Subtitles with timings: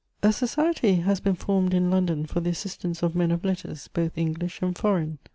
[0.23, 4.17] A society has been formed in London for the assistance of men of letters, both
[4.17, 5.19] English and foreign.